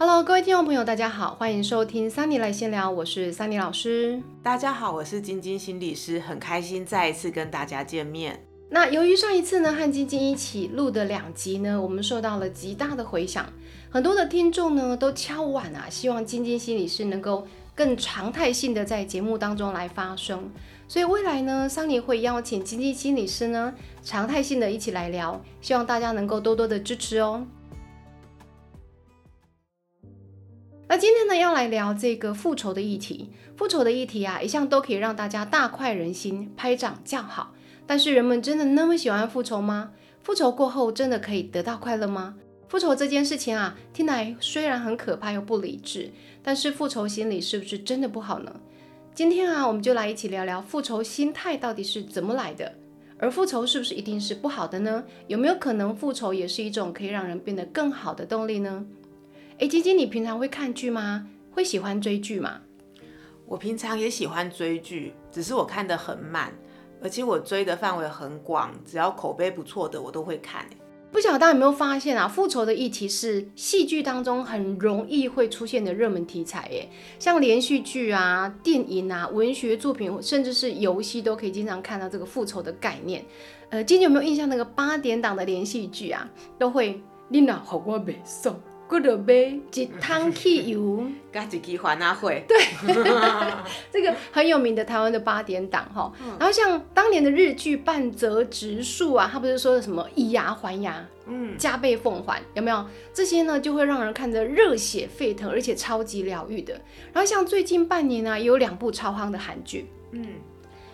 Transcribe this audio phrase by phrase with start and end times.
[0.00, 4.22] Hello，各位听众朋友，大家好，欢迎收听桑尼来闲聊，我是桑尼老师。
[4.44, 8.40] 大家好，我是晶晶心理师，很开心再一次跟大家见面。
[8.70, 13.44] 那由于上一次呢和晶晶一起录的两集呢，我们受到了极大的回响，
[13.90, 17.44] 很多的听众呢都敲碗啊，希望晶晶心理师能够
[17.74, 20.48] 更常态性的在节目当中来发声。
[20.86, 23.74] 所以未来呢，桑尼会邀请晶晶心理师呢
[24.04, 27.44] 常态性的一起来聊，希望大家能够多多的支持哦。
[30.90, 33.28] 那今天呢，要来聊这个复仇的议题。
[33.58, 37.52] 复仇的议题啊，一向都可以让大家大快人心，拍掌叫好。
[37.86, 39.90] 但是人们真的那么喜欢复仇吗？
[40.22, 42.36] 复仇过后真的可以得到快乐吗？
[42.68, 46.10] 复仇这件事情啊，听来虽然很可怕又不理智，
[46.42, 48.50] 但是复仇心理是不是真的不好呢？
[49.14, 52.72] 今天啊，我们就来一起聊聊复仇心态到底是怎么来的，
[53.18, 55.04] 而复仇是不是一定是不好的呢？
[55.26, 58.86] 有没有可能复仇也是一种可以让人变得更好的动力呢？
[59.60, 61.26] 哎，晶晶，你平常会看剧吗？
[61.50, 62.60] 会喜欢追剧吗？
[63.44, 66.52] 我平常也喜欢追剧，只是我看的很慢，
[67.02, 70.64] 而且我追的范围很广，只要口碑不错的我都会看。
[71.10, 72.28] 不晓得大家有没有发现啊？
[72.28, 83.24] 复仇的议题是戏剧当中很容易会出现的热门题材，耶，像连续剧啊、电影啊、文学作品，甚至是游戏，都可以经常看到这个复仇的概念。
[83.70, 86.30] 呃，晶晶有没有印象那个八点档的连续剧啊？
[86.56, 88.20] 都会你那好我没
[88.88, 89.02] 送。
[89.02, 92.44] good 杯一汤汽油，加一支环啊会。
[92.48, 92.56] 对，
[93.92, 96.10] 这个很有名的台湾的八点档哈。
[96.38, 102.84] 然后像当年的日剧半泽直树啊，他不是说什么以牙还牙，嗯，加倍奉还，有没有？
[103.12, 106.72] 这些呢就会让人看着热血沸腾，而且超级疗愈的。
[107.12, 110.26] 然后像最近半年呢，也有两部超夯的韩剧，嗯。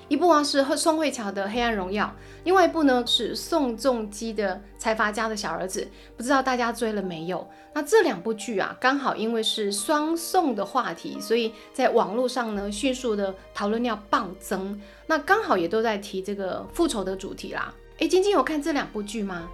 [0.09, 2.05] 一部啊是宋慧乔的《黑暗荣耀》，
[2.45, 5.81] 另外一部呢是宋仲基的《财阀家的小儿子》，
[6.17, 7.49] 不知道大家追了没有？
[7.73, 14.81] 那这两部剧啊，刚好因为是双宋的话题，所以在网络上呢迅速的讨论量暴增。
[15.07, 17.73] 那刚好也都在提这个复仇的主题啦。
[17.99, 19.49] 哎，晶晶有看这两部剧吗？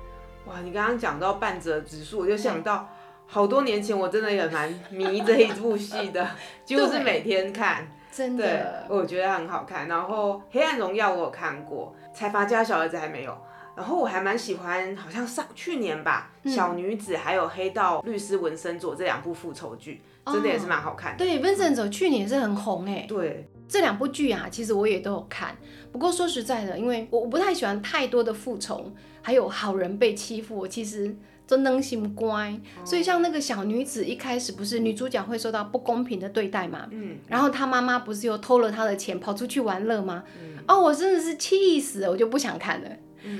[0.46, 2.88] 哇，你刚刚讲到半泽直树，我就想到
[3.26, 6.28] 好多年前我真的也蛮迷这一部戏的，
[6.66, 7.86] 几乎是每天看。
[8.12, 9.88] 真的，我觉得很好看。
[9.88, 13.36] 然后《黑暗荣耀》我有看过，《财阀家小儿子》还没有。
[13.76, 21.18] 然后我还蛮喜欢，好像上去年吧，《小女子》还有《黑道律师文森佐》这两部复仇剧，真的也是蛮好看的。
[21.18, 23.06] 对，文森佐去年是很红哎。
[23.08, 25.56] 对，这两部剧啊，其实我也都有看。
[25.92, 31.16] 不过说实在的，因为我我不太喜欢太多的复仇，还有好人被欺负，我其实。
[31.50, 40.22] 真能心乖，所以像那个小女子一开始不是女主角会受到不公平的对待嘛，嗯，然后她妈妈不是又偷了她的钱跑出去玩乐吗？
[40.68, 42.88] 哦，我真的是气死了，我就不想看了。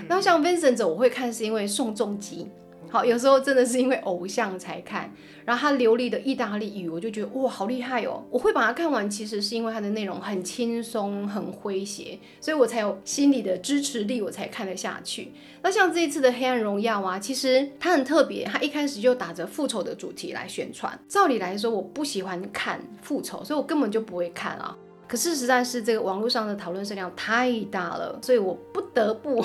[0.08, 2.48] 然后像 Vincent 我会看是因为宋仲基。
[2.90, 5.12] 好，有时候真的是因为偶像才看，
[5.50, 8.22] 然后他流利的意大利语，我就觉得哇，好厉害哦！
[8.30, 15.32] 我会把它看完，其实是因为它的内容很轻松、很诙谐，所以我才有心理的支持力，我才看得下去。
[15.60, 20.96] 那像这一次的《黑暗荣耀》啊，其实它很特别，它一开始就打着复仇的主题来宣传。
[21.08, 24.76] 照理来说，我不喜欢看复仇，所以我根本就不会看啊。
[25.08, 29.44] 可是实在是这个网络上的讨论声量太大了，所以我不得不。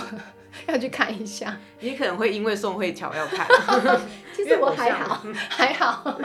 [0.67, 3.47] 要去看一下，你可能会因为宋慧乔要看，
[4.35, 6.19] 其实我还好， 还好，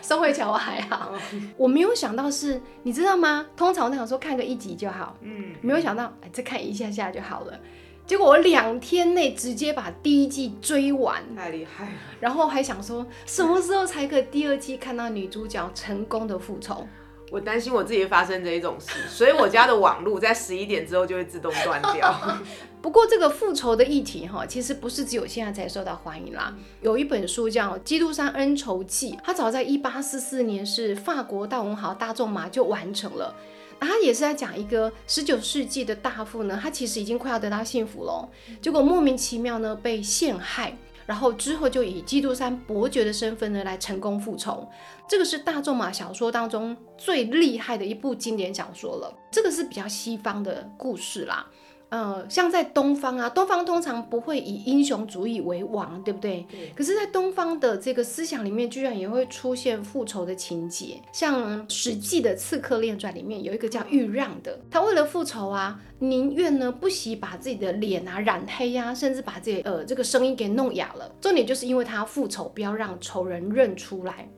[0.00, 1.12] 宋慧乔我还好，
[1.56, 3.46] 我没有想到是，你知道吗？
[3.56, 7.60] 通常我想说看个一集就好，嗯，没有想到哎，再看一下下就好了，
[8.06, 11.90] 结果我两天内直接把第一季追完，太厉害了，
[12.20, 16.86] 然后还想说什么时候才可以第二季看到女主角成功的复仇。
[17.30, 22.38] 我担心我自己发生这一种事，所以我家的网络在十一点之后就会自动断掉。
[22.80, 26.54] 不过这个复仇的议题哈，其实不是只有现在才受到欢迎啦。
[26.80, 33.34] 有一本书叫《基督山恩仇记》，它早在一八四四年是法国大文豪大仲马就完成了。
[33.80, 38.28] 它也是在讲一个十九世纪的大富呢，他其实已经快要得到幸福了，
[38.60, 40.76] 结果莫名其妙呢被陷害。
[41.06, 44.68] 然后之后就以基督山伯爵的身份呢来成功复仇，
[45.08, 49.16] 这个是大仲马小说当中最厉害的一部经典小说了。
[49.30, 51.46] 这个是比较西方的故事啦。
[51.90, 56.46] 呃，像在东方啊，东方通常不会以英雄主义为王，对不对？
[56.76, 61.00] 可是，在东方的这个思想里面，居然也会出现复仇的情节。
[61.12, 71.10] 像《史记》的《刺客列传》里面有一个叫豫让的，他为了复仇啊，宁愿呢不惜把自己的脸啊染黑呀，甚至把自己呃这个声音给弄哑了。
[71.22, 74.28] 重点就是因为他要复仇，不要让仇人认出来。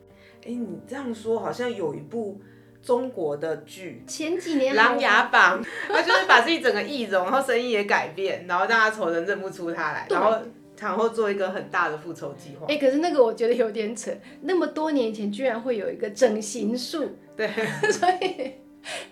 [0.45, 2.39] 哎，你这样说好像有一部。
[2.81, 4.03] 中国的剧。
[4.07, 10.37] 前几年《琅琊榜》， 他就是把自己整个易容，然后声音也改变，然后让他仇人认不出他来，然后
[10.79, 12.65] 然后做一个很大的复仇计划。
[12.67, 14.11] 哎，可是那个我觉得有点扯，
[14.41, 17.47] 那么多年前居然会有一个整形术，对，
[17.91, 18.53] 所以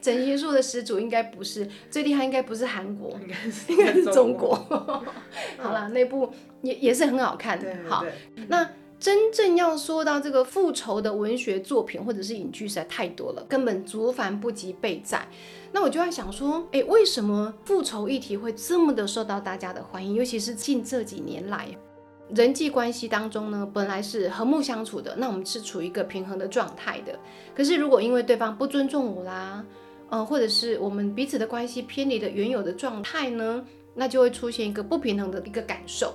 [0.02, 4.56] 整形术的始祖应该不是最厉害，应该不是韩国，应该是应该是中国。
[5.60, 6.34] 好了，那部
[6.64, 8.04] 也也是很好看对，好，
[8.48, 8.68] 那
[9.00, 15.26] 真正要说到这个复仇的文学作品或者是影剧实在太多了，根本足繁不及备载。
[15.72, 20.16] 那我就在想说，诶，为什么复仇议题会这么的受到大家的欢迎？
[20.16, 21.70] 尤其是近这几年来，
[22.36, 27.18] 人际关系当中呢，本来是和睦相处的，那我们是处于一个平衡的状态的。
[27.56, 29.64] 可是如果因为对方不尊重我啦，
[30.10, 33.64] 嗯、或者是我们彼此的关系偏离了原有的状态呢，
[33.96, 36.14] 那就会出现一个不平衡的一个感受。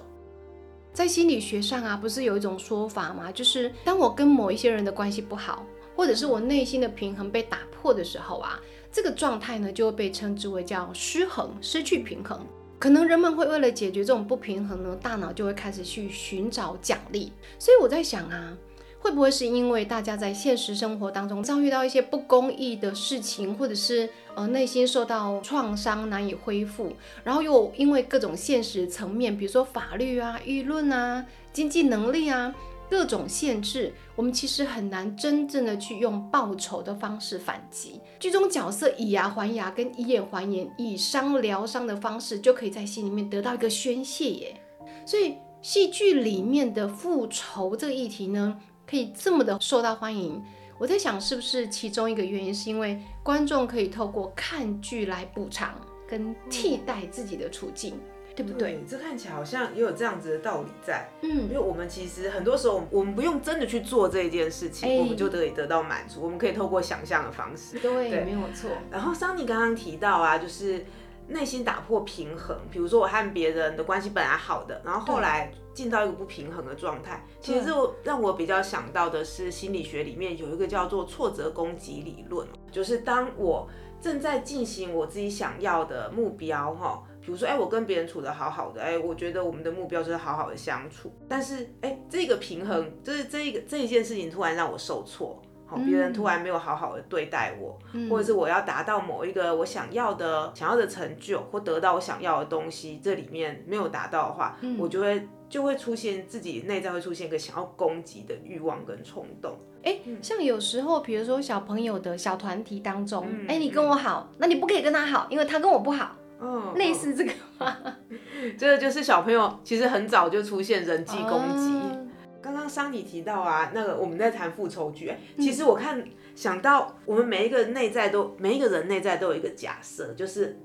[0.94, 3.32] 在心理学上啊，不是有一种说法吗？
[3.32, 8.60] 就是当我跟某一些人的关系不好，或者是我内心的平衡被打破的时候啊，
[8.92, 12.46] 这个状态呢就会被称之为叫失衡、失去平衡。
[12.78, 17.32] 可能人们会为了解决这种不平衡呢，大脑就会开始去寻找奖励。
[17.58, 18.56] 所以我在想啊，
[19.04, 26.90] 会不会是因为大家在现实生活当中遭遇到一些不公义的事情，或者是呃内心受到创伤难以恢复，
[27.22, 32.54] 然后又因为各种现实层面，比如说法律啊、舆论啊、经济能力啊
[32.88, 38.00] 各种限制，我们其实很难真正的去用报仇的方式反击。
[38.18, 44.56] 剧中角色以牙还牙，跟以眼还眼，以伤疗伤的方式，就可以在心里面得到一个宣泄耶。
[45.04, 48.58] 所以戏剧里面的复仇这个议题呢，
[48.88, 50.42] 可以这么的受到欢迎。
[50.76, 55.74] 我在想，是不是其中一个原因，是因为观众可以透过看剧来补偿
[56.08, 57.98] 跟替代自己的处境，
[58.34, 58.82] 对不对？
[58.86, 61.08] 这看起来好像也有这样子的道理在。
[61.22, 66.20] 嗯因嗯，为我们其实很多时候，我们不用真的去做这一件事情，哎我们就得以得到满足。
[66.20, 67.78] 我们可以透过想象的方式。
[67.78, 68.68] 对，对没有错。
[68.90, 70.84] 然后桑尼刚刚提到啊，就是
[71.26, 77.24] 内心打破平衡，比如说我和别人的关系本来好的，然后后来进到一个不平衡的状态。
[77.40, 83.68] 其实这我让我比较想到的是心理学里面有一个叫做挫折攻击理论，就是当我
[84.00, 87.02] 正在进行我自己想要的目标哈。
[87.20, 91.10] 比如说，哎，我跟别人处得好好的，哎，我觉得我们的目标就是好好的相处。
[91.26, 95.40] 但是，哎，这个平衡，就是这一个这一件事情突然让我受挫，
[95.74, 97.78] 好，别人突然没有好好的对待我，
[98.08, 109.56] 或者是我要达到某一个我想要的想要的成就，或得到我想要的东西，这里面没有达到的话，我就会就会出现自己内在会出现一个想要攻击的欲望跟冲动。
[109.82, 117.76] 哎，像有时候，比如说小朋友的小团体当中，嗯哎、你跟我好，那你不可以跟他好，因为他跟我不好，嗯，类似这个吗？
[118.58, 121.70] 这个就是小朋友其实很早就出现人际攻击。
[121.70, 122.00] 哦
[122.44, 130.60] 刚刚桑尼提到啊，那个我们在谈复仇剧，哎其实我看想到我们每一个内在都每一个人内在都有一个假设，就是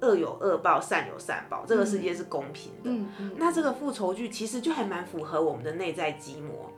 [0.00, 2.82] 恶有恶报，善有善报，这个世界是公平的。
[2.84, 6.70] 嗯嗯，那这个复仇剧其实就还蛮符合我们的内在基模，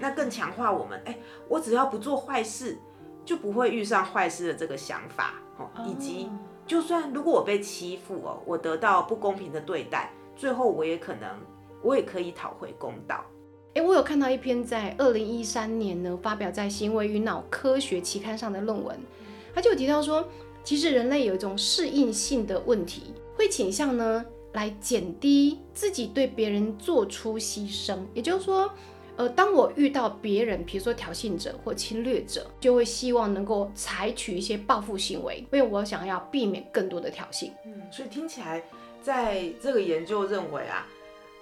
[0.00, 1.14] 那更强化我们，哎、
[1.46, 2.78] 我只要不做坏事，
[3.26, 6.30] 就不会遇上坏事的这个想法，哦，以及
[6.66, 11.28] 就算如果我被欺负哦，我得到不公平的对待，最后我也可能，
[11.82, 13.22] 我也可以讨回公道。
[13.78, 18.98] 哎，我有看到一篇在二零一三年呢发表在《行为与脑科学》期刊上的论文，
[19.54, 20.28] 他就有提到说，
[20.64, 28.68] 其实人类有一种适应性的问题，会倾向呢来减低自己对别人做出牺牲，也就是说。
[29.14, 37.50] 呃，当我遇到别人，比如说挑衅者或侵略者，就会希望能够采取一些报复行为，因为我想要避免更多的挑衅。
[37.64, 38.62] 嗯，所以听起来，
[39.02, 40.86] 在这个研究认为啊，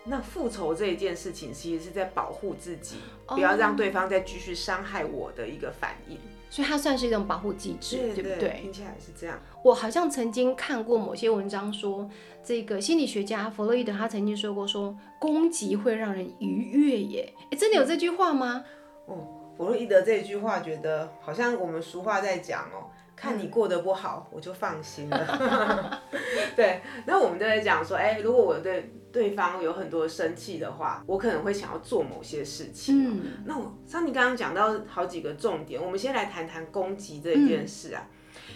[0.06, 2.96] 那复仇这一件事情，其实是在保护自己，
[3.26, 6.18] 不要让对方再继续伤害我的一个反应。
[6.48, 8.60] 所以它算是一种保护机制，对不对？
[8.62, 9.38] 听起来是这样。
[9.64, 12.08] 我好像曾经看过某些文章说，
[12.42, 17.34] 这个心理学家弗洛伊德他曾经说过说，攻击会让人愉悦耶。
[17.50, 18.64] 哎，真的有这句话吗？
[19.06, 26.00] 哦，弗洛伊德这句话，觉得好像我们俗话在讲哦，看你过得不好，我就放心了。
[26.54, 33.12] 对，那我们就在讲说，哎，如果我对对方有很多生气的话，我可能会想要做某些事情。
[33.12, 38.06] 嗯，那我像你刚刚讲到好几个重点，我们先来谈谈攻击这一件事啊。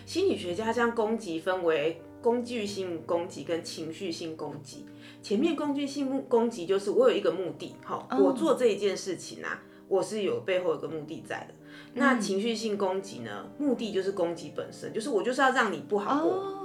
[0.05, 4.85] 心理学家将攻击分为工具性攻击跟情绪性攻击。
[5.23, 11.55] 前面工具性目攻击就是我有一个目的，好，我做这一件事情啊，我是有背后有个目的在的。
[11.95, 16.31] 那情绪性攻击呢，目的就是攻击本身，就是我就是要让你不好过。
[16.31, 16.57] 哦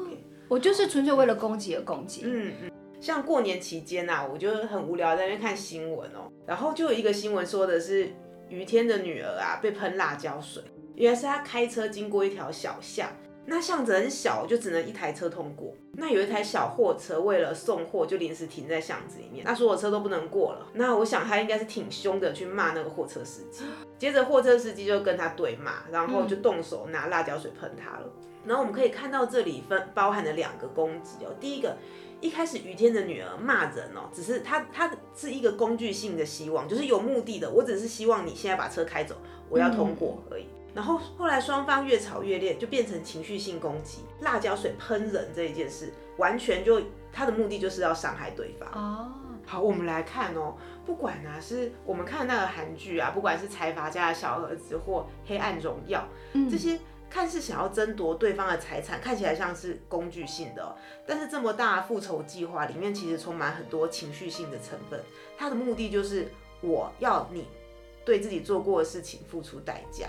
[0.47, 2.21] 我就是纯粹为了攻击而攻击。
[2.23, 2.71] 嗯嗯，
[3.05, 8.09] 像过年期间呐、我就很无聊在那边看新闻哦，然后就有一个新闻说的是
[8.49, 10.63] 于天的女儿啊被喷辣椒水，
[10.95, 13.07] 原来是她开车经过一条小巷，
[13.45, 15.71] 那巷子很小，就只能一台车通过。
[15.93, 20.65] 那有一台小货车为了送货，就临时停在巷子里面，那所有车都不能过了。
[20.73, 23.65] 那我想他应该是挺凶的，去骂那个货车司机。
[23.99, 28.07] 接着货车司机就跟他对骂，然后就动手拿辣椒水喷他了。
[28.47, 31.33] 然后我们可以看到这里分包含了两个攻击哦。
[31.39, 31.75] 第一个，
[32.21, 39.15] 一开始雨天的女儿骂人哦，只是她她是一个工具性的希望，就是有目的的，我只是希望你现在把车开走，
[39.49, 40.47] 我要通过而已。
[40.73, 46.81] 然后后来双方越吵越烈，就变成情绪性攻击，辣椒水喷人这一件事，完全就
[47.13, 48.69] 他的目的就是要伤害对方。
[48.73, 49.11] 哦，
[49.45, 50.55] 好，我们来看哦，
[50.85, 56.05] 不管啊是我们看那个韩剧啊，不管是财阀家的小儿子或黑暗荣耀，
[56.51, 56.77] 这些
[57.09, 60.75] 看似想要争夺对方的财产，看起来像是工具性的，
[61.07, 64.99] 但是这么大复仇计划里面其实充满很多情绪性的成分，
[65.37, 66.27] 它的目的就是
[66.61, 67.47] 我要你
[68.03, 70.07] 对自己做过的事情付出代价。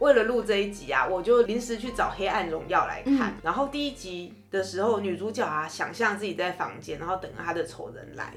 [0.00, 3.36] 为了录这一集啊，我就临时去找《黑暗荣耀》来看。
[3.40, 8.34] 然后第一集的时候，女主角啊想象自己在房间，然后等着她的仇人来。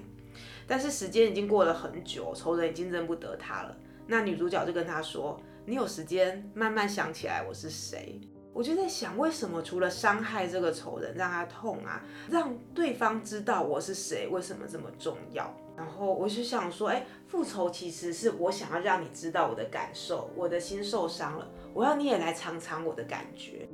[0.67, 3.75] 但是时间已经过了很久，仇人已经认不得她了。
[4.05, 8.21] 那女主角就跟他说：“你有时间慢慢想起来我是谁。”
[8.53, 15.53] 我就在想，为什么除了伤害这个仇人，让他痛啊，让对方知道我是谁，为什么这么重要？
[15.75, 23.67] 然后我就想说，哎，复仇其实是我想要让你知道我的感受，我的心受伤了，我要你也来尝尝我的感觉。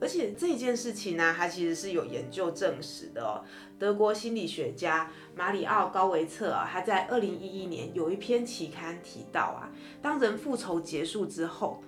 [0.00, 3.44] 而且这件事情呢，它其实是有研究证实的哦。
[3.78, 9.70] 德国心理学家马里奥高维策啊，他在二零一一年有一篇期刊提到啊，
[10.02, 11.82] 当人复仇结束之后，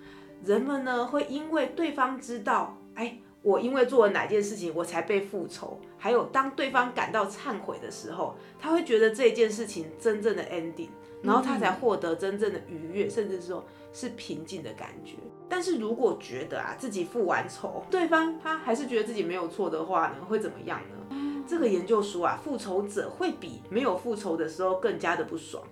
[0.45, 3.19] 人们呢会因为对方知道，哎。
[3.45, 5.81] 我因为做了哪件事情，我才被复仇？
[5.99, 10.91] 还有当对方感到忏悔的时候，他会觉得这件事情真正的 ending，
[11.25, 15.15] 然后他才获得真正的愉悦，甚至说是平静的感觉。
[15.53, 21.45] 但是如果觉得啊自己复完仇，对方他还是觉得自己没有错的话呢，会怎么样呢？
[21.47, 25.63] 这个研究说啊，复仇者会比没有复仇的时候更加的不爽，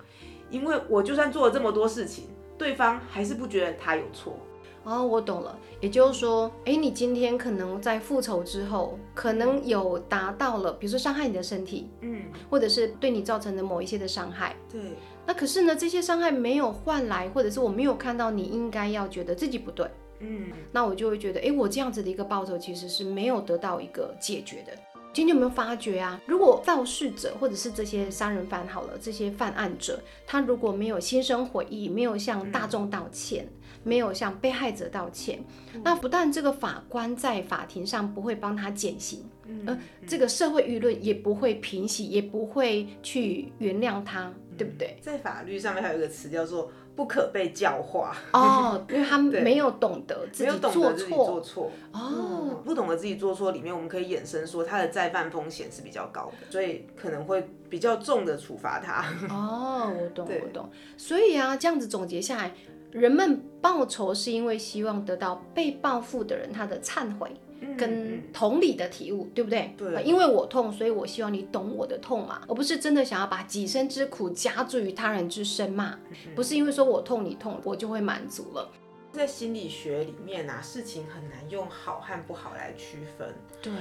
[0.50, 2.26] 因为我就算做了这么多事情，
[2.58, 4.36] 对方还是不觉得他有错。
[4.84, 14.80] 哦，我懂了，也就是说，哎，你今天可能在复仇之后，可能有达到了，比如说伤害你的身体，嗯，或者是对你造成的某一些的伤害，对。
[15.26, 19.86] 那可是呢，这些伤害没有换来，或者是我没有看到你应该要觉得自己不对，
[20.20, 24.72] 嗯，那我就会觉得，哎，我这样子的一个报酬其实是没有得到一个解决的。
[25.12, 26.20] 今天有没有发觉啊？
[26.26, 33.48] 如果肇事者或者是这些杀人犯好了，这些犯案者，他如果没有心生悔意，没有向大众道歉。
[33.82, 35.42] 没有向被害者道歉，
[35.82, 39.24] 那不但这个法官在法庭上不会帮他减刑，
[39.64, 44.98] 呃，这个社会舆论也不会平息，也不会去原谅他，对不对？
[45.00, 59.02] 在法律上面还有一个词叫做不可被教化哦，因为他没有懂得自己做错哦，不懂得自己做错里面，我们可以衍生说他的再犯风险是比较高的，所以可能会比较重的处罚他。
[59.34, 60.68] 哦，我懂，我懂。
[60.98, 62.52] 所以啊，这样子总结下来。
[62.90, 67.30] 人们报仇是因为希望得到被报复的人他的忏悔
[67.76, 69.74] 跟同理的体悟，对不对？
[69.76, 75.98] 对，因为我痛，所以我希望你懂我的痛嘛，而不是真的想要把己身之苦加诸于他人之身嘛。
[76.34, 78.70] 不是因为说我痛你痛，我就会满足了。
[79.12, 83.34] 在心理学里面啊，事情很难用好和不好来区分。
[83.60, 83.72] 对，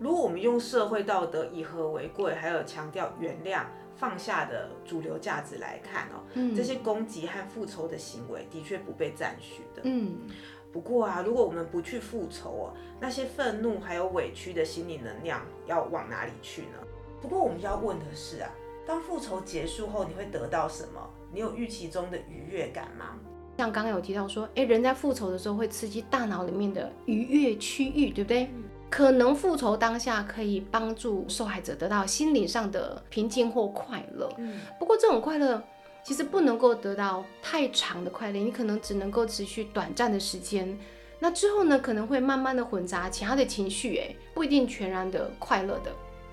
[0.00, 3.64] 如果我们用社会道德以和为贵，还有强调原谅。
[3.96, 6.24] 放下的主流价值来看哦，
[6.56, 9.82] 这些攻击和复仇的行为的确不被赞许的。
[9.84, 10.20] 嗯，
[10.72, 16.78] 不过啊，如果我们不去复仇哦，那些愤怒还有委屈的心理能量要往哪里去呢？
[17.20, 18.50] 不过我们要问的是啊，
[18.86, 21.00] 当复仇结束后，你会得到什么？
[21.32, 23.16] 你有预期中的愉悦感吗？
[23.58, 28.48] 像刚刚有提到说，诶，人在复仇的时候会刺激大脑里面的愉悦区域，对不对？
[28.88, 34.28] 可能复仇当下可以帮助受害者得到心理上的平静或快乐。
[34.38, 35.62] 嗯，不过这种快乐
[36.02, 40.78] 其实不能够得到太长的快乐，你可能只能够持续短暂的时间。
[41.18, 45.92] 那之后呢，可能会慢慢的混杂其他的情绪，哎，不一定全然的快乐的。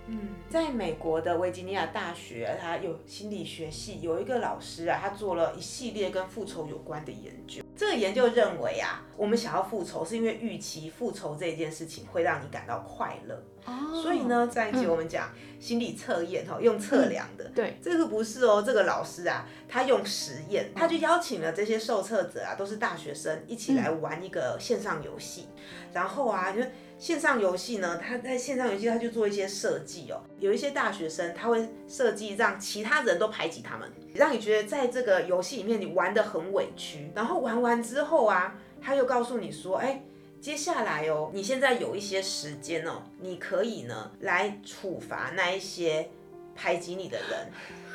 [0.10, 7.62] 嗯，在美国的维吉尼亚大学，它有心理学系有一个老师啊，他做了一系列跟复仇有关的研究。
[7.76, 13.44] 这个研究认为啊，我们想要复仇是因为预期复仇这件事情会让你感到快乐。
[13.68, 17.46] 哦，所以呢，在一集我们讲心理测验哈，用测量的。
[17.54, 25.48] 对，这个不是哦，这个老师啊，他用实验，他就邀请了这些受测者啊，都是大学生，一起来玩一个线上游戏。
[25.94, 26.62] 然后啊，就。
[27.00, 40.02] 线上游戏呢，他在线上游戏他就做一些设计哦，有一些大学生他会设计让其他人都排挤他们，让你觉得在这个游戏里面你玩的很委屈，然后玩完之后啊，他又告诉你说，哎，
[40.42, 46.10] 接下来哦，你现在有一些时间哦，你可以呢来处罚那一些
[46.56, 47.48] 排挤你的人。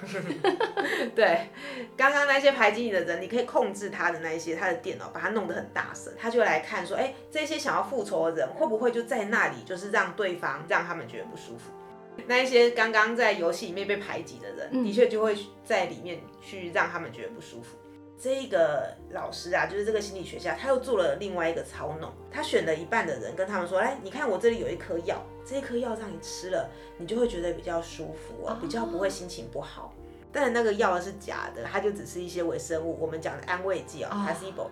[1.14, 1.48] 对，
[1.96, 11.70] 刚刚那些排挤你的人，你可以控制他的那一些他的电脑，把他弄得很大声，他就来看说，哎，这些想要复仇的人会不会就在那里，就是让对方让他们觉得不舒服。
[12.26, 17.76] 那一些刚刚在游戏里面被排挤的人，的确就会在里面去让他们觉得不舒服。
[18.22, 22.08] 这个老师啊，就是这个心理学家，他又做了另外一个操弄。
[22.30, 29.92] 他选了一半的人，跟他们说：“哎，你看我这里有一颗药，这一颗药让你吃了，你就会觉得比较舒服啊，比较不会心情不好。
[30.30, 34.68] 但那个药是假的，它就只是一些微生物，我们讲的安慰剂啊，placebo。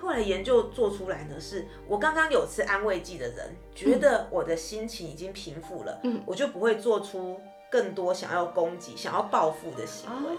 [0.00, 7.38] 后来研究做出来呢，是我刚刚有吃安慰剂的人，觉得我的心情已经平复了，嗯，我就不会做出
[7.70, 10.38] 更多想要攻击、想要报复的行为。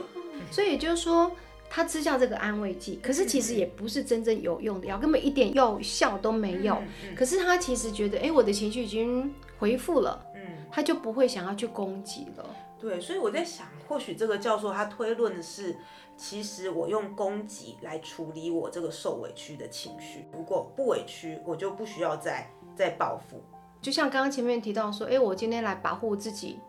[0.50, 1.32] 所以就是说。
[1.70, 6.76] 他吃下这个安慰剂，可是其实也不是真正有用的药，根本一点药效都没有。
[7.16, 12.46] 可是他其实觉得，哎，我的情绪已经恢复了，嗯，他就不会想要去攻击了。
[12.80, 15.78] 对，所以我在想，或许这个教授他推论的是，
[16.18, 23.42] 其实我用攻击来处理我这个受委屈的情绪，如果不委屈，我就不需要再再报复。
[23.82, 26.60] 就像刚刚前面提到说，哎，我今天来保护自己。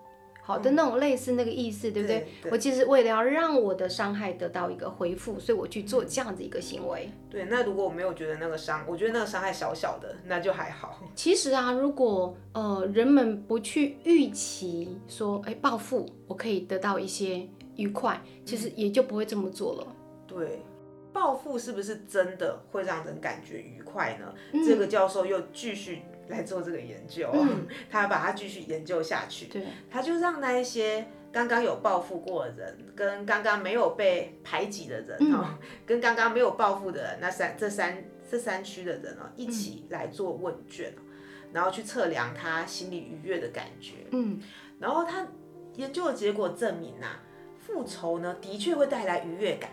[0.50, 2.26] 好的，那种类似那个意思，对不对？
[2.50, 7.08] 我其实为了要让我的伤害得到一个回复，所以我去做这样子一个行为。
[7.30, 11.00] 对，那如果我没有觉得那个伤，我觉得那个伤害小小的，那就还好。
[11.14, 19.86] 其实啊，如果呃人们不去预期说，哎，报复我可以得到一些愉快，其实也就不会这么做了。
[20.26, 20.62] 对，
[21.12, 24.34] 报复是不是真的会让人感觉愉快呢？
[24.66, 26.02] 这个教授又继续。
[26.30, 27.30] 来做这个研究，
[27.90, 29.46] 他把它继续研究下去。
[29.46, 40.94] 对，他就让那一些刚刚有报复过的人，跟刚刚没有被排挤的人哦，跟刚刚没有报复的人，那三这三这三区的人哦，一起来做问卷，
[41.52, 44.06] 然后去测量他心里愉悦的感觉。
[44.12, 44.40] 嗯，
[44.78, 45.26] 然后他
[45.74, 47.22] 研究的结果证明啊，
[47.58, 49.70] 复仇呢的确会带来愉悦感，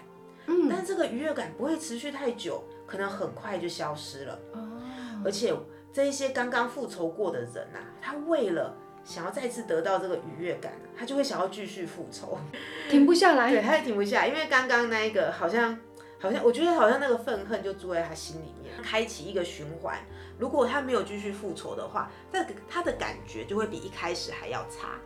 [0.47, 4.39] 嗯，但这个愉悦感不会持续太久，可能很快就消失了。
[4.53, 4.81] 哦，
[5.23, 5.53] 而且。
[5.97, 8.71] 这一些刚刚复仇过的人呐，他为了
[9.03, 12.37] 想要再次得到这个愉悦感，他就会想要继续复仇，
[12.87, 13.49] 停不下来。
[13.49, 15.75] 对，他也停不下来，因为刚刚那一个好像，
[16.19, 19.97] 好像我觉得好像那个愤恨就住在他心里面，开启一个循环。
[20.37, 24.99] 如果他没有继续复仇的话，那他的感觉就会比一开始还要差。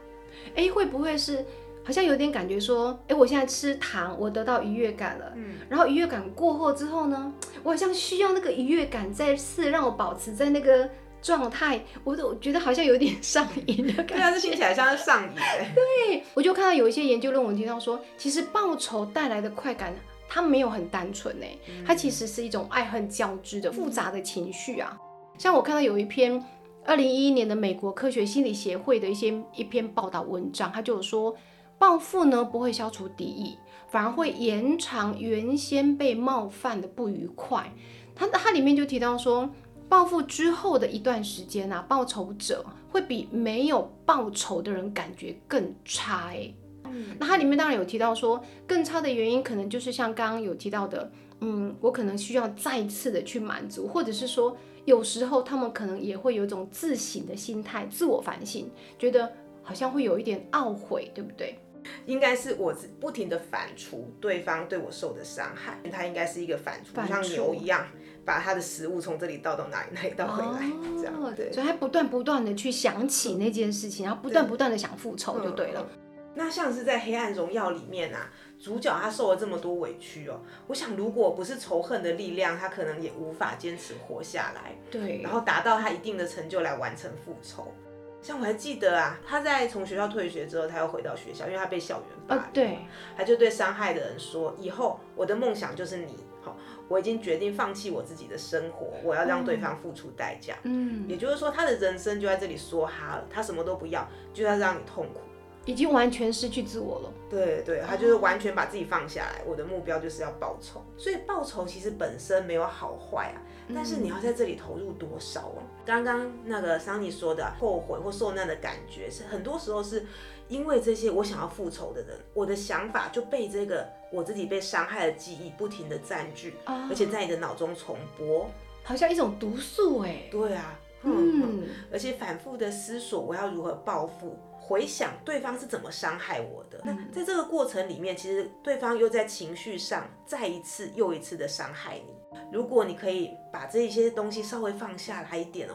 [0.58, 1.46] 哎，会不会是？
[1.84, 5.34] 好像有点感觉说，哎，我现在吃糖，我得到愉悦感了。
[5.36, 10.88] 嗯，然后愉悦感过后之后呢，我好像需要那个愉悦感再次让我保持在那个
[11.24, 14.14] 状态，我都觉得好像有点上瘾的感觉。
[14.16, 15.30] 对啊，这听起来像是上瘾。
[15.74, 19.92] 对，我就看到有一些研究论文提到说，其实报酬带来的快感，
[20.30, 24.96] 它没有很单纯诶，它其实是一种爱恨交织的复杂的情绪啊。
[25.38, 26.44] 像我看到有一篇
[26.86, 31.36] 二零一一年的美国科学心理协会的一些一篇报道文章，它就有说。
[31.82, 37.74] 报复呢不会消除敌意，反而会延长原先被冒犯的不愉快。
[38.14, 39.50] 它它里面就提到说，
[39.90, 46.28] 报复之后的一段时间啊，报仇者会比没有报仇的人感觉更差。
[46.28, 61.58] 哎，嗯，那它里面当然有提到说，更差的原因可能就是像刚刚有提到的，嗯，我可能需要再次的去满足，或者是说，有时候他们可能也会有一种自省的心态，自我反省，觉得好像会有一点懊悔，对不对？
[62.06, 67.88] 应该是我不停的反刍对方对我受的伤害，他应该是一个反刍，像牛一样，
[68.26, 71.52] 把他的食物从这里倒到哪里，哪里倒回来，这样对。
[71.52, 75.88] 所以他不断不断的去想起那件事情，然后不断不断的想复仇就对了。
[76.34, 87.74] 那像是在《黑暗荣耀》里面啊，主角他受了这么多委屈哦，我想如果不是仇恨的力量，他可能也无法坚持活下来，对，然后达到他一定的成就来完成复仇。
[88.22, 92.44] 像我还记得啊，他在从学校退学之后，他又回到学校，因为他被校园霸凌。
[92.54, 92.78] 对，
[93.18, 96.56] 他就对伤害的人说：“以后我的梦想就是你，好，
[96.88, 105.20] 我已经决定放弃我自己的生活，我要让对方付出代价。”嗯，也就是说，他的人生就在这里梭哈了，他什么都不要，就要让你痛苦。
[105.66, 107.14] 已经完全失去自我了。
[107.30, 109.42] 对对，他就是完全把自己放下来。
[109.46, 113.38] 我的目标就是要报仇，所以报仇其实本身没有好坏啊，
[113.74, 115.64] 但是你要在这里投入多少哦？
[115.86, 120.06] 刚刚那个桑尼说的后悔或受难的感觉，是很多时候是
[120.48, 128.50] 因为这些我想要复仇的人，我的想法就被这个我自己被伤害的记忆不停的占据，而且在你的脑中重播，
[128.84, 130.28] 好像一种毒素哎。
[130.32, 134.38] 对啊，嗯，而且反复的思索我要如何报复。
[134.64, 136.80] 回想对方是怎么伤害我的。
[136.86, 142.14] 那在这个过程里面，其实对方又在情绪上再一次又一次的伤害你。
[142.52, 145.74] 如果你可以把这些东西稍微放下来一点哦，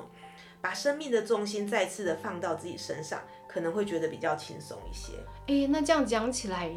[0.61, 5.13] 把生命的重心再次的放到自己身上，可能会觉得比较轻松一些。
[5.47, 6.71] 哎，那这样讲起来，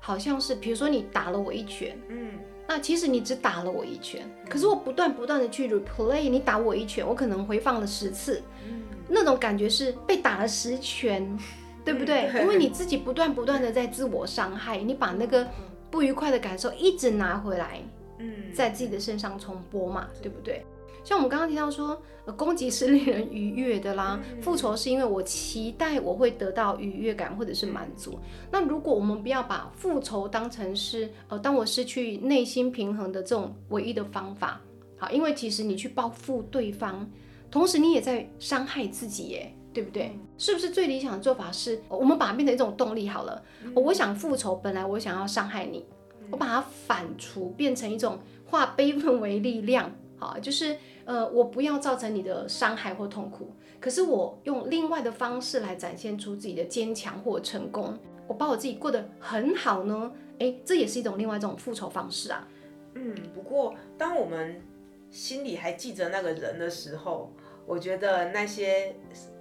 [0.00, 8.42] 好像是，比如说你打了我一拳，嗯，那其实你只打了我一拳，可是我不断不断的去 replay 你打我一拳，我可能回放了十次，
[9.08, 11.38] 那种感觉是被打了十拳，
[11.84, 12.30] 对不对？
[12.40, 15.46] 因为你自己不断不断的在自我伤害，你把那个
[15.90, 17.80] 不愉快的感受一直拿回来。
[18.52, 20.64] 在自己的身上重播嘛，对不对？
[21.02, 28.18] 像我们刚刚提到说，呃攻击是令人愉悦的啦，复仇是因为我期待我会得到愉悦感或者是满足。
[28.50, 34.58] 那如果我们不要把复仇当成是呃，当我失去内心平衡的这种唯一的方法，
[34.96, 37.06] 好，因为其实你去报复对方，
[37.50, 40.18] 同时你也在伤害自己耶，对不对？
[40.38, 43.42] 是不是最理想的做法是，我们把它变成一种动力好了？
[43.74, 45.84] 我想复仇，本来我想要伤害你，
[46.30, 48.18] 我把它反刍变成一种。
[48.46, 62.46] 化悲愤为力量，好，就是呃，我不要造成你的伤害或痛苦，可是我用另外的方式来展现出自己的坚强或成功，我把我自己过得很好呢，哎，这也是一种另外一种复仇方式啊。
[62.94, 64.62] 嗯，不过当我们
[65.10, 67.32] 心里还记着那个人的时候，
[67.66, 68.94] 我觉得那些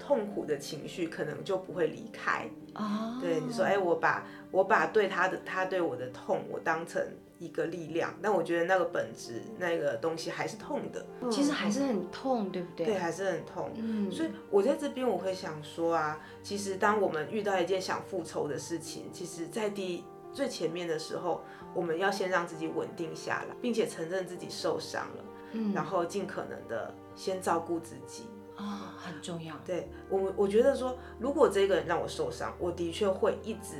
[0.03, 2.49] 痛苦的情绪可能就不会离开。
[2.75, 7.01] 哦，对，你说，哎，我把我把对他的他对我的痛，我当成。
[7.39, 12.85] 一个力量，但我觉得那个本质那个东西还是痛的，其实还是很痛，对不对？
[12.85, 13.69] 对，还是很痛。
[13.75, 28.23] 嗯，所以我在这边我会想说啊，其实当我们遇到一件想复仇的事情，其实在第最前面的时候，我们要先让自己稳定下来，并且承认自己受伤了，嗯，然后尽可能的先照顾自己
[28.55, 29.55] 啊，很重要。
[29.65, 33.77] 对我，我觉得说，如果这个人让我受伤，我的确会一直。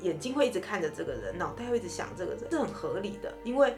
[0.00, 3.74] 眼睛会一直看着这个人，脑袋会一直想这个人，是很合理的，因为，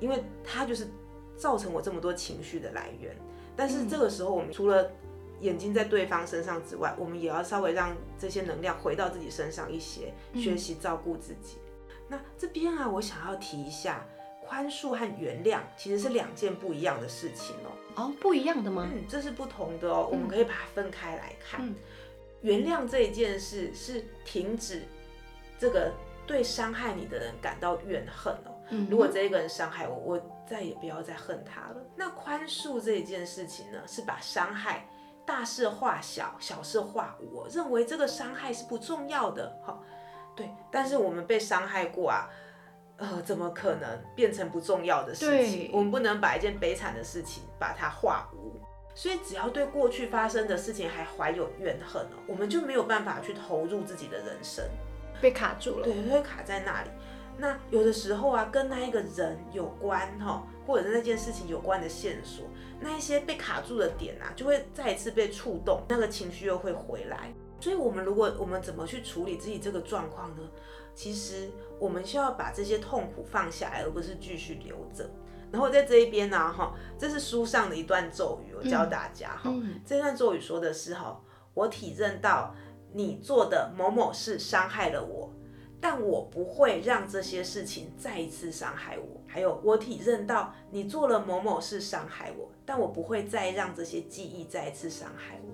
[0.00, 0.88] 因为他就是
[1.36, 3.14] 造成我这么多情绪的来源。
[3.54, 4.90] 但是这个时候，我们除了
[5.40, 11.58] 眼睛在对方身上之外，我们也要稍微让这些能量回到自己身上一些，学习照顾自己。
[12.08, 14.06] 那这边啊，我想要提一下，
[14.46, 17.70] 宽恕和原谅其实是两件不一样的事情哦。
[17.96, 18.88] 哦，不一样的吗？
[18.92, 20.08] 嗯，这是不同的哦。
[20.10, 21.74] 我们可以把它分开来看。
[22.42, 24.82] 原谅这一件事是停止。
[25.58, 25.90] 这个
[26.26, 28.52] 对伤害你的人感到怨恨哦。
[28.90, 31.76] 如果这一个人伤害我，我再也不要再恨他了。
[31.96, 34.86] 那宽恕这一件事情呢，是把伤害
[35.24, 39.50] 大事化小，小事化无，认为这个伤害是不重要的。
[39.64, 39.80] 哈，
[40.36, 40.50] 对。
[40.70, 42.28] 但是我们被伤害过啊，
[42.98, 45.70] 呃，怎么可能变成不重要的事情？
[45.72, 48.58] 我们不能把一件悲惨的事情把它化无。
[48.94, 54.64] 所以只要对过去发生的事情还怀有怨恨哦，我们就没有办法去投入自己的人生。
[55.20, 56.90] 被卡住了，对，会卡在那里。
[57.36, 62.46] 那有的时候啊，跟那一个人有关哈，或者是那件事情有关的线索，
[62.80, 67.30] 那一些被卡住的点啊，就会再一次被触动，那个情绪又会回来。
[67.60, 70.42] 所以，我们如果我们怎么去处理自己这个状况呢？
[70.94, 75.08] 其实我们需要把这些痛苦放下来，而不是继续留着。
[75.50, 79.52] 然后在这一边呢，哈，这是书上的一段咒语，我教大家哈。
[79.84, 81.20] 这段咒语说的是哈，
[81.54, 82.54] 我体认到。
[82.92, 85.30] 你做的某某事伤害了我，
[85.78, 89.20] 但我不会让这些事情再一次伤害我。
[89.26, 95.52] 还有，我体认到你做了某某事伤害我，但我不会再让这些记忆再一次伤害我。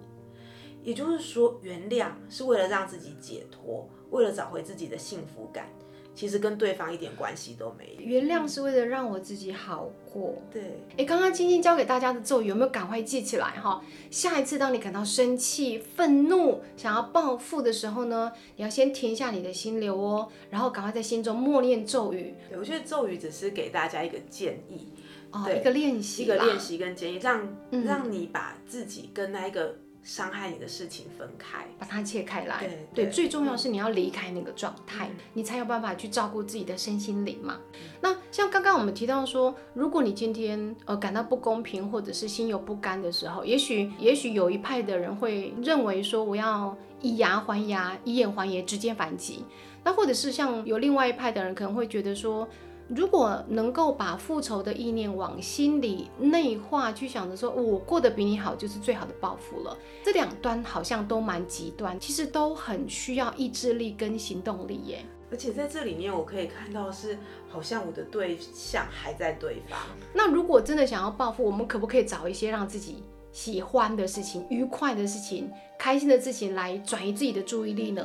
[0.85, 5.67] 也就是说，原谅是为了让自己解脱，为了找回自己的幸福感。
[6.15, 8.03] 其实跟对方一点关系都没有。
[8.03, 10.35] 原谅是为了让我自己好过。
[10.53, 13.83] 对，哎，刚刚青青教给大家的咒语有没有赶快记起来哈？
[14.11, 22.35] 下一次当你感到生气、愤怒、想要报复的时候呢，你要先停下你的心流哦，然后赶快在心中默念咒语。
[22.49, 24.89] 对，我觉得咒语只是给大家一个建议，
[25.31, 29.77] 哦，一个练习，一个练习跟建议，让让你把自己跟那一个。
[30.03, 32.69] 伤害你的事情分开，把它切开来。
[32.93, 37.59] 对，最重要是你要离开那个状态，你才有办法去照顾自己的身心灵嘛。
[38.01, 49.45] 那像刚刚我们提到说，如果你今天呃感到不公平或者是心有不甘的时候，也许也许有一派的人会认为说，我要以牙还牙，以眼还眼，直接反击。
[49.85, 52.49] 那或者是像有另外一派的人可能会觉得说。
[52.89, 59.77] 如果能够把复仇的意念往心里内化，去想着说我过得比你好，就是最好的报复了。
[60.05, 65.05] 这两端好像都蛮极端，其实都很需要意志力跟行动力耶。
[65.31, 67.17] 而且在这里面，我可以看到是
[67.49, 69.79] 好像我的对象还在对方。
[70.13, 78.05] 那如果真的想要报复，我们可不可以找一些让自己喜欢的事情、愉快的事情、开心的事情来转移自己的注意力呢？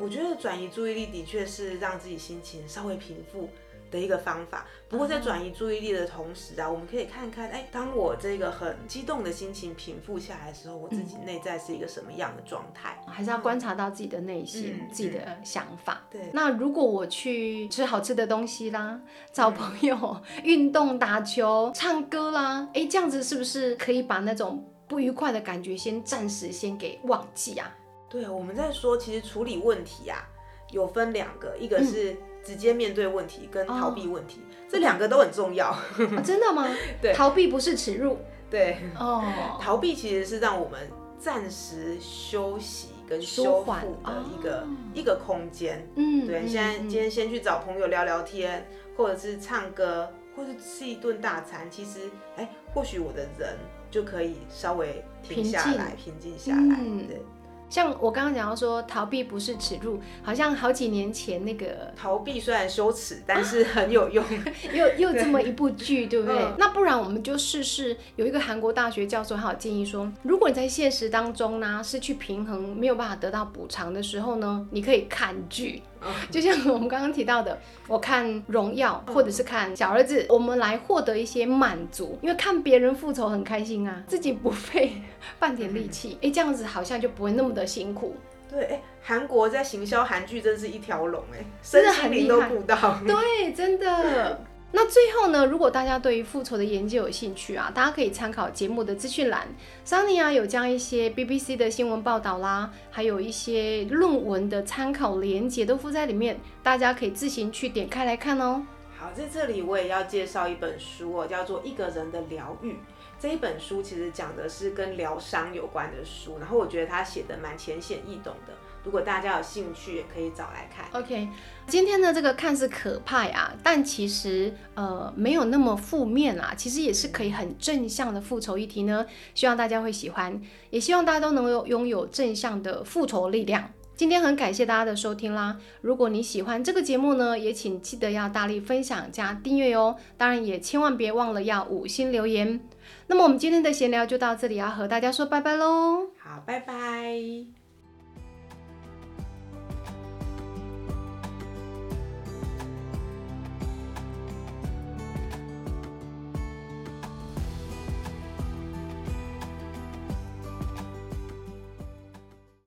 [0.00, 3.48] 我觉得转移注意力的确是让自己心情稍微平复。
[3.90, 4.66] 的一个方法。
[4.88, 12.96] 不过在转移注意力的同时啊，我们可以看看，哎，当我这个很激动的心情平复下来的时候，我自己内在是一个什么样的状态？
[13.06, 16.06] 还是要观察到自己的内心、自己的想法。
[16.10, 16.30] 对。
[16.32, 19.00] 那如果我去吃好吃的东西啦，
[19.32, 27.74] 找朋友、运动、打球、唱歌啦，哎，这样子是不是可以把那种不愉快的感觉先暂时先给忘记啊？
[28.08, 30.24] 对，我们在说，其实处理问题啊，
[30.70, 32.16] 有分两个，一个是。
[32.46, 35.76] 直接面对问题跟逃避问题，这两个都很重要。
[36.24, 36.64] 真的吗？
[37.02, 38.18] 对，逃避不是耻辱。
[38.48, 39.24] 对，哦，
[39.60, 43.72] 逃避其实是让我们暂时休息跟修复
[44.04, 45.84] 的一个一个空间。
[45.96, 48.64] 嗯，对，现在今天先去找朋友聊聊天，
[48.96, 53.56] 或者是唱歌，或者吃一顿大餐，其实，哎，或许我的人
[53.90, 56.76] 就可以稍微停下来，平静下来。
[57.08, 57.20] 对。
[57.68, 64.24] 像我刚刚讲到说，逃避不是耻辱，好像好几年前那个逃避虽然羞耻，但是很有用，
[64.72, 66.36] 又又这么一部剧，对不对？
[66.58, 75.82] 那不然我们就试试，有一个韩国大学教授他有建议说，如果你在现实当中呢失去平衡，没有办法得到补偿的时候呢，你可以看剧。
[76.30, 85.02] 就像我们刚刚提到的，我看荣耀或者是看小儿子，我们来获得一些满足，因为看别人复仇很开心啊，自己不费
[85.38, 88.16] 半点力气，哎，这样子好像就不会那么的辛苦。
[88.48, 92.50] 对，哎，韩国在行销韩剧真是一条龙，哎，真的很厉害，
[93.06, 94.40] 对，真的。
[94.78, 99.48] 那最后呢，如果大家对于复仇的研究有兴趣啊，大家可以参考节目的资讯栏
[99.86, 108.66] ，Sunny 啊有将一些 BBC 的新闻报道啦，还有一些论文的参考连接都附在里面，大家可以自行去点开来看哦。
[108.98, 112.72] 好，在这里我也要介绍一本书哦，叫做《一个人的疗愈》。
[113.18, 118.52] 这一本书其实讲的是跟疗伤有关的书，然后我觉得他写的蛮浅显易懂的。
[118.86, 120.86] 如果大家有兴趣，也可以找来看。
[121.02, 121.28] OK，
[121.66, 129.04] 今天的这个看似可怕呀，但其实呃没有那么负面啊，其实也是可以很正向的复仇议题呢。
[129.34, 133.68] 希望大家会喜欢，也希望大家都能够拥有正向的复仇力量。
[133.96, 135.56] 今天很感谢大家的收听啦！
[135.80, 139.96] 如果你喜欢这个节目呢，也请记得要大力分享加订阅哦。
[140.16, 142.60] 当然也千万别忘了要五星留言。
[143.08, 146.10] 那么我们今天的闲聊就到这里，要和大家说拜拜喽。
[146.18, 147.55] 好，拜拜。